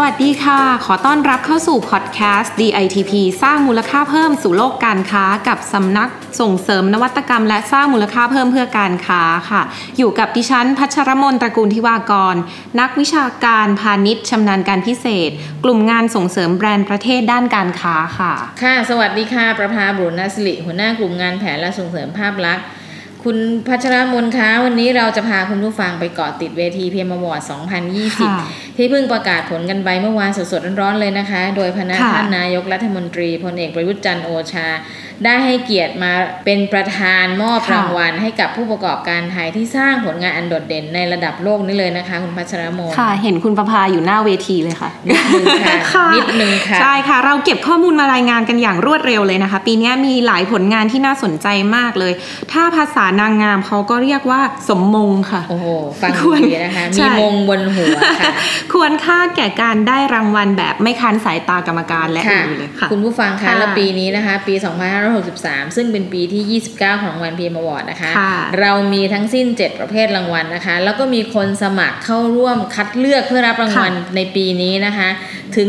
[0.00, 3.12] สวัสดีค่ะ ขอต้อนรับเข้าสู่พอดแคสต์ DITP
[3.42, 6.08] สร้างมูลค่าเพิ่มสู่โลกการค้า กับสำนัก
[6.40, 9.62] ส่งเสริมนวัตกรรม และสร้างมูลค่าเพิ่มเพื่อการค้าค่ะ
[9.98, 12.34] อยู่กับดิฉันพัชรมนตระกูลทิวากร
[12.80, 15.30] นักวิชาการพาณิชย์ชำนาญการพิเศษ
[15.64, 22.66] กลุ่มงานส่งเสริมแบรนด์ประเทศด้านการค้าค่ะ ค่ะ สวัสดีค่ะ ประภาบุญนสิริหัวหน้ากลุ่มงานแผนและส่งเสริมภาพลักษณ์
[23.26, 27.40] คุณพัชรมนคะวันนี้เราจะพาคุณผู้ฟังไปเกาะติดเวที PM Award
[28.20, 34.66] ค่ะ2020 ที่เพิ่งประกาศผลกันไปเมื่อวานสดๆร้อนๆเลยนะคะ โดยพณฯค่ะท่านนายกรัฐมนตรีพลเอกประยุทธ์จันทร์โอชา
[35.24, 36.12] ได้ให้เกียรติมา
[36.44, 45.46] เป็นประธานมอบค่ะรางวัล ให้กับผู้ประกอบการไทยที่สร้างผลงานอันโดดเด่นในระดับโลกนี่เลยนะคะ คุณพัชรมนค่ะ เห็นคุณประภาอยู่หน้าเวทีเลยค่ะนิดนึง
[45.94, 52.12] ค่ะนิดนึงค่ะใช่ค่ะ เราเก็บข้อมูลมารายงานกันอย่างรวดเร็วเลยนะคะ ปีนี้มีหลายผลงานที่น่าสนใจมากเลย
[52.52, 55.66] ถ้าภาษานางงามเขาก็เรียกว่าสมมงค่ะโอ้โห
[56.00, 57.88] ฟังควรดีนะคะใช่มีมงบนหัว
[58.20, 58.32] ค่ะ
[58.72, 64.54] ควรค่าแก่การได้รางวัลแบบไม่คันสายตากรรมการและค่ะอื่นเลยค่ะคุณผู้ฟังคะค่ะและปีนี้นะคะ ปี
[65.16, 75.08] 2563 ซึ่งเป็นปีที่ 29 ของรางวัลพีมวอร์ดนะคะค่ะเรามีทั้งสิ้น 7 ประเภทรางวัลนะคะ แล้วก็มีคนสมัครเข้าร่วมคัดเลือกเพื่อรับรางวัลในปีนี้นะคะ
[75.56, 75.68] ถึง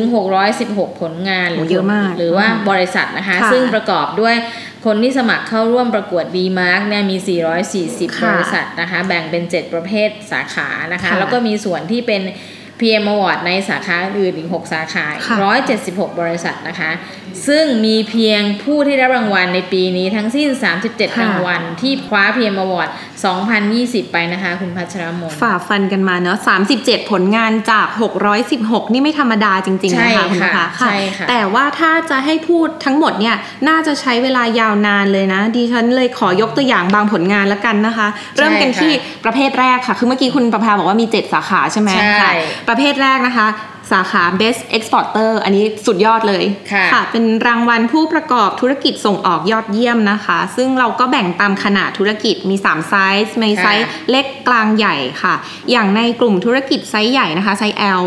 [0.55, 4.35] 616 ผลงานหโอ้เยอะมากหรือว่าบริษัทนะคะค่ะซึ่งประกอบด้วย
[4.85, 7.17] คนที่สมัครเข้าร่วมประกวด d m a r k เนี่ยมี
[7.67, 12.21] 440ค่ะบริษัทนะคะ แบ่งเป็น 7 ประเภทสาขานะคะค่ะแล้วก็มีส่วนที่เป็น
[12.79, 15.37] PM Award ในสาขาอื่นอีก 6 สาขาค่ะ
[15.77, 16.91] 176 บริษัทนะคะ
[17.47, 20.47] ซึ่งมีเพียงผู้ที่ได้รางวัลในปีนี้ทั้งสิ้น
[20.83, 22.89] 37ค่ะรางวัล ที่คว้า PM Award
[23.51, 26.37] 2020 ไปนะคะ คุณพัชรมนฝ่าฟันกันมาเนาะ
[26.73, 27.87] 37 ผลงานจาก
[28.41, 33.35] 616 นี่ไม่ธรรมดาจริงๆใช่นะคะคุณค่ะคะใช่ค่ะ แต่ว่าถ้าจะให้พูดทั้งหมดเนี่ย
[33.67, 38.07] น่าจะใช้เวลายาวนานเลยนะ ดิฉันเลยขอยกตัวอย่างบางผลงานแล้วกันนะคะ
[38.37, 38.91] เริ่มกันที่
[39.25, 42.31] ประเภทแรกค่ะ คือเมื่อกี้คุณประภาบอกว่ามี 7 สาขาใช่ไหมใช่ค่ะ
[42.69, 43.47] ประเภทแรกนะคะ
[43.91, 46.43] สาขา Best Exporter อันนี้สุดยอดเลย
[46.93, 52.93] ค่ะเป็นรางวัลผู้ประกอบธุรกิจส่งออกยอดเยี่ยมนะคะ ซึ่งเราก็แบ่งตามขนาดธุรกิจมี 3 ไซ
[53.25, 55.33] ส์มีไซส์เล็กกลางใหญ่ค่ะ
[55.71, 58.03] อย่างในกลุ่มธุรกิจไซส์ใหญ่นะคะไซส์ L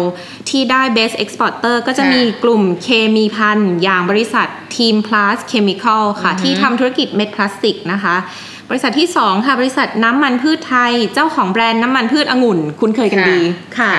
[0.49, 8.17] ที่ได้ Best Exporter ก็จะค่ะมีกลุ่มเคมีภัณฑ์อย่างบริษัท Team Plus Chemical ค่ะอือฮึที่ทำธุรกิจเม็ดพลาสติกนะคะ
[8.71, 13.41] บริษัทที่ 2 ค่ะบริษัทน้ำมันพืชไทย เจ้าของแบรนด์น้ำมันพืชองุ่น คุ้นเคยกันดี
[13.78, 13.93] ค่ะ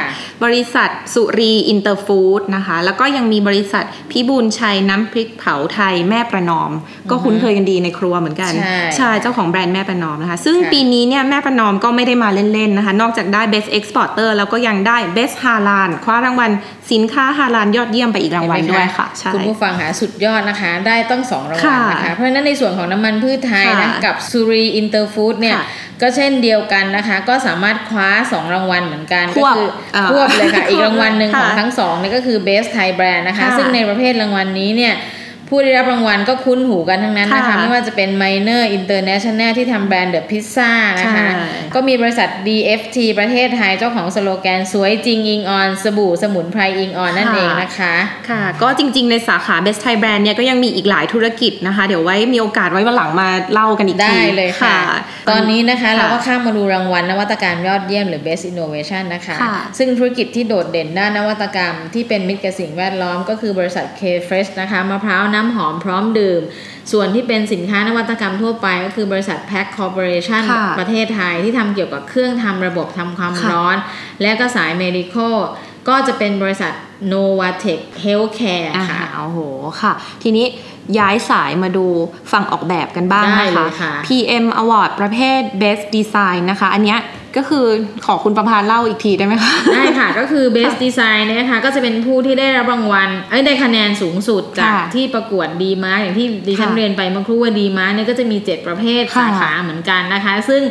[0.44, 6.72] บริษัทสุรีย์อินเตอร์ฟู้ดส์นะคะ แล้วก็ยังมีบริษัทพิบูลชัยน้ำพริกเผาไทยแม่ประนอม
[7.10, 16.52] ก็คุ้นเคยกันดีในครัวเหมือนกันใช่ใช่เจ้าของแบรนด์แม่ประนอมนะคะ ซึ่งค่ะปีนี้เนี่ยแม่ประนอมก็ไม่ได้มาเล่นๆนะคะ นอกจากได้ Best Exporter แล้วก็ยังได้ Best h a l a l คว้ารางวัล
[16.92, 25.66] สินค้าฮาลาลยอดเยี่ยมไปอีกรางวัลเห็นไหมด้วยค่ะใช่คุณผู้ฟังหาสุดยอดนะคะ ได้ตั้งสองรางวัลนะค่ะคะเพราะฉะนั้นในส่วนของน้ำมันพืชไทยนะค่ะกับสุรีอินเตอร์ฟู้ดส์เนี่ยค่ะ
[26.02, 34.94] ก็เช่นเดียวกันนะคะ ก็สามารถคว้า 2 รางวัลเหมือนกันคก็วบคือเอ่อควบเลยค่ะ อีกรางวัลหนึ่งค่ะของทั้งสองนี่ก็คือ Best Thai Brand นะคะค่ะซึ่งในประเภทรางวัลนี้เนี่ย
[35.50, 47.94] ผู้ได้รับรางวัลก็คุ้นหูกันทั้งนั้นนะคะค่ะไม่ว่าจะเป็น Miner International ที่ทำแบรนด์เดอะพิซซ่านะคะใช่ก็มีบริษัท DFT ประเทศไทยเจ้าของสโลแกน สวยจริงอิงออน สบู่สมุนไพรอิงออนนั่นเองนะคะ
[48.30, 54.78] ค่ะ ก็จริงๆ ในสาขา Best Thai Brand เนี่ยก็ยังมีอีกหลายธุรกิจนะคะ เดี๋ยวไว้มีโอกาสไว้วันหลังมาเล่ากันอีกที ได้เลยค่ะ
[55.30, 66.42] ตอนนี้นะคะค่ะเราก็ข้ามมาดูรางวัลนวัตกรรมยอดเยี่ยมหรือ Best Innovation นะคะค่ะซึ่งธุรกิจที่โดดเด่นด้านนวัตกรรมที่เป็นมิตรกับสิ่งแวดล้อมก็คือบริษัท K-Fresh นะคะมะพร้าวน้ำหอมพร้อมดื่ม
[66.92, 73.78] ส่วนที่เป็นสินค้านวัตกรรมทั่วไปก็คือบริษัท Pack Corporation ค่ะประเทศไทยที่ทำเกี่ยวกับเครื่องทำระบบทำความค่ะร้อน
[74.22, 75.36] และก็สาย medical
[75.90, 76.72] ก็จะเป็นบริษัท
[77.14, 79.40] Novatech Healthcare อ่าค่ะโอ้โห
[79.82, 80.46] ค่ะ ทีนี้
[81.00, 81.86] ย้ายสายมาดู
[82.32, 87.00] ฝั่งออกแบบกันบ้างได้นะเลคะยค่ะ PM Award ประเภท Best Design นะคะ อันเนี้ย
[87.38, 87.66] ก็คือ
[88.06, 100.62] ขอคุณประพานเล่าอีกทีได้ไหมคะ ได้ค่ะ ก็คือ Best Design เนี่ยนะคะก็จะเป็นผู้ที่ได้รับรางวัลเอ้ยได้คะแนนสูงสุดจากค่ะที่ประกวดดีมาอย่างที่ดิฉันค่ะเรียนไปเมื่อครู่ว่าดีมาเนี่ยก็จะมี 7 ประเภทค่ะสาขาเหมือนกันนะคะ ซึ่ง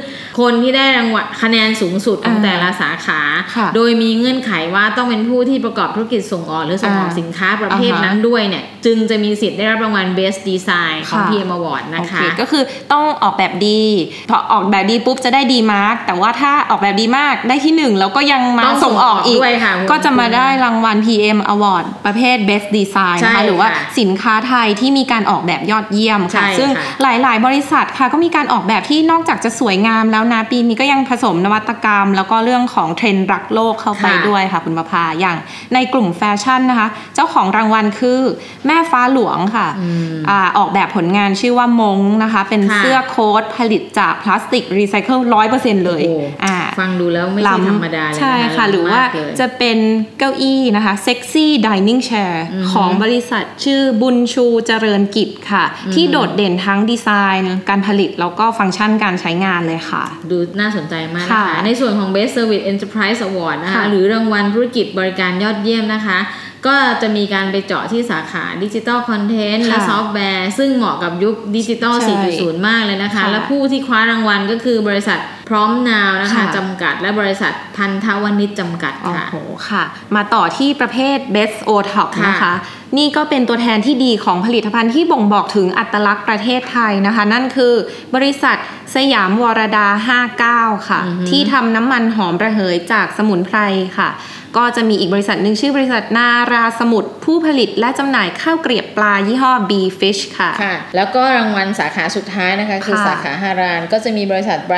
[0.40, 3.20] คนที่ได้รางวัลคะแนนสูงสุดของอ่าแต่ละสาขา
[3.56, 12.62] ค่ะโดยมีเงื่อนไขว่าต้องเป็นผู้ที่ประกอบธุรกิจส่งออกหรือส่งออกอ่าสินค้าประเภทอ่าฮะนั้นด้วยเนี่ยจึงจะมีสิทธิ์ได้รับรางวัล Best Design ของค่ะ PM Award นะโอเคคะก็คือ
[12.92, 13.82] ต้องออกแบบดี
[14.30, 35.36] พอออกแบบดีปุ๊บจะได้ดีมาร์กแต่ว่าถ้าถ้าออกแบบดีมากได้ที่หนึ่งแล้วก็ยังมาต้องส่ส่งงออออกกอีกด้วยค่ะก็จะมาได้รางวัล PM Award ประเภท Best Design ใช่นะคะหรือว่าค่ะสินค้าไทยที่มีการออกแบบยอดเยี่ยมค่ะใช่ซึ่งค่ะหลาย ๆ บริษัทค่ะก็มีการออกแบบที่นอกจากจะสวยงามแล้วนะปีนี้ก็ยังผสมนวัตกรรม แล้วก็เรื่องของเทรนด์รักโลกเข้าไปค่ะด้วยค่ะคุณประภาอย่าง
[35.74, 38.20] ในกลุ่มแฟชั่นนะคะ เจ้าของรางวัลคือ
[38.66, 39.68] แม่ฟ้าหลวงค่ะ
[40.28, 46.41] อาออกแบบผลงานชื่อว่ามงนะคะ เป็นค่ะเสื้อโค้ทผลิตจากพลาสติกรีไซเคิลร้อยเปอร์เซ็นต์เลยโอ้อ่า
[46.78, 49.78] ฟังดูแล้วไม่ใช่ธรรมดาเลยนใช่ค่ะล้ำหรือว่ามกเลยจะเป็น
[50.18, 52.34] เก้าอี้นะคะ Sexy Dining Chair
[52.72, 55.64] ของบริษัทชื่อบุญชูเจริญกิจค่ะ
[55.94, 57.08] ที่โดดเด่นทั้งดีไซ
[57.40, 66.20] น์ การผลิตแล้วก็ฟังก์ชันการใช้งานเลยค่ะ ดูน่าสนใจมากนะค่ะคะในส่วนของ Best Service Enterprise Award นะคะค่ะหรือรางวัลธุรกิจบริการยอดเยี่ยมนะคะ
[66.68, 75.18] ก็จะมีการไปเจาะที่สาขาดิจิ t a ลคอนเทนต์และค่ะซอฟต์แวร์ ซึ่งเหมาะกับยุคดิจิตอลใช่4.0 มากเลยนะคะค่ะและผู้ที่คว้ารางวัลก็คือบริษัท
[75.48, 79.36] พร้อมนาวนะคะค่ะจำกัดและบริษัทพันธวณิชจำกัดโอ้ค่ะโห
[79.70, 79.84] ค่ะ
[80.14, 82.54] มาต่อที่ประเภท Best OTOP ค่ะนะคะ
[82.98, 87.74] นี่ก็เป็นตัวแทนที่ดีของผลิตภัณฑ์ที่บ่งบอกถึงอัตลักษณ์ประเทศไทยนะคะ นั่นคือ
[88.14, 88.56] บริษัท
[88.94, 89.86] สยามวรดา
[90.38, 91.00] 59 ค่ะ
[91.30, 93.58] ที่ทำน้ำมันหอมระเหยจากสมุนไพร
[93.98, 94.10] ค่ะ
[94.58, 104.76] ก็จะมีอีกบริษัทหนึ่งชื่อบริษัทนาราสมุทรผู้ผลิตและจำหน่ายข้าวเกรียบปลายี่ห้อ B Fish ค่ะค่ะ แล้วก็รางวัลสาขาสุดท้ายนะคะ คือค่ะสาขาฮาราน ก็จะมีบริษัท b r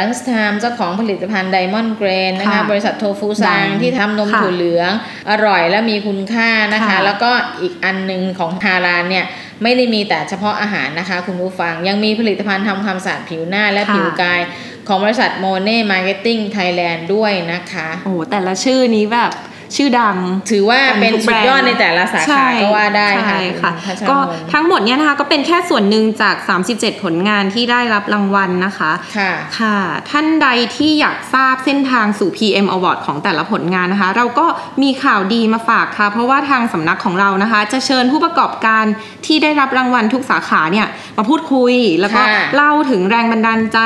[0.55, 4.91] a n c h Time เจ้าของผลิตภัณฑ์ Diamond Grain นะคะค่ะบริษัทโทฟูซังดังที่ทำนมค่ะถั่วเหลือง
[5.31, 7.31] อร่อยและมีคุณค่านะคะค่ะแล้วก็
[7.63, 9.25] อีกอันหนึ่งของฮารานเนี่ย
[9.63, 14.41] ไม่ได้มีแต่เฉพาะอาหารนะคะคุณผู้ฟัง ยังมีผลิตภัณฑ์ทำความสะอาดผิวหน้าและค่ะผิวกาย
[14.89, 19.33] ของบริษัทโมเน่มาร์เก็ตติ้งไทยแลนด์ด้วยนะคะ โอ้แต่ละชื่อนี้แบบ
[19.77, 20.17] ชื่อดัง
[20.51, 26.35] ถือว่าเป็นสุดยอดทุกสุแบดรนด์ในแต่ละสาขาใช่ก็ว่าได้ค่ะใช่ค่ะณพัชรก็มนต์ทั้งหมดเนี้ยนะคะก็เป็นแค่ส่วนหนึ่งจาก
[26.71, 29.77] 37 ผลงานที่ได้รับรางวัลนะคะค่ะค่ะ
[30.11, 34.47] ท่านใดที่อยากทราบเส้นทางสู่ PM Award ของแต่ละผลงานนะคะ เราก็
[34.83, 38.85] มีข่าวดีมาฝากค่ะ เพราะว่าทางสำนักของเรานะคะ จะเชิญผู้ประกอบการ
[39.27, 43.79] ที่ได้รับรางวัลทุกสาขาเนี่ยมาพูดคุยแล้วก็ค่ะเล่าถึงแรงบันดาลใจ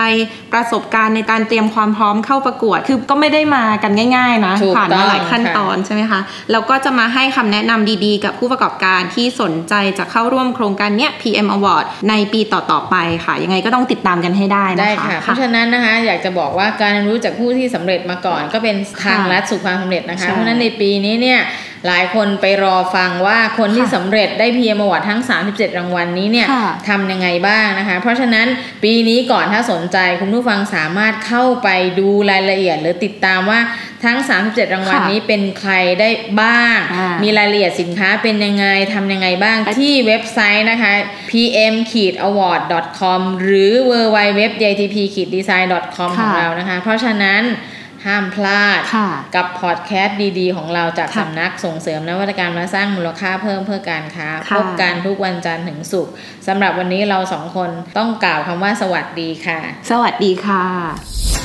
[0.53, 6.21] ประสบการณ์ในการเตรียมความพร้อมเข้าประกวด คือก็ไม่ได้มากันง่าย ๆ นะถูกผ่านมาต้องหลายขั้นตอนค่ะใช่ไหมคะ
[6.51, 21.41] แล้วก็จะมาให้คำแนะนำดีๆ กับผู้ประกอบการที่สนใจจะเข้าร่วมโครงการเนี้ย PM Award ในปีต่อๆไปค่ะ ยังไงก็ต้องติดตามกันให้ได้นะคะได้ค่ะ เพราะฉะนั้นนะคะอยากจะบอกว่าการรู้จากผู้ที่สำเร็จมาก่อน ก็เป็นทางค่ะลัดสู่ความสำเร็จนะคะใช่เพราะฉะนั้นในปีนี้เนี่ย
[21.87, 25.21] หลายคนไปรอฟังว่าคนที่ค่ะสำเร็จได้ PM Award ทั้ง
[25.51, 28.47] 37 รางวัลนี้เนี่ยค่ะทำยังไงบ้างนะคะ เพราะฉะนั้น
[28.85, 31.69] ปีนี้ก่อนถ้าสนใจคุณผู้ฟังสามารถเข้าไป
[31.99, 33.61] ดูรายละเอียด หรือติดตามว่า
[34.05, 36.09] ทั้ง 37 รางวัลค่ะนี้เป็นใครได้
[36.43, 40.93] บ้างอ่ามีมีรายละเอียดสินค้าเป็นยังไงทำยังไงบ้างไปที่เว็บไซต์นะคะ
[41.31, 47.43] pm-award.com หรือ www.jtp-design.com ของค่ะเรานะคะ เพราะฉะนั้น
[48.07, 56.13] ห้ามพลาดค่ะกับพอดแคสต์ดีๆ ของเราจากค่ะสำนักส่งเสริมนวัตกรรมและสร้างมูลค่าเพิ่มเพื่อการค้าค่ะพบกันทุกวันจันทร์ถึงศุกร์
[56.47, 59.59] สำหรับวันนี้เราสองคนต้องกล่าวคำว่าสวัสดีค่ะ
[59.91, 60.65] สวัสดีค่ะ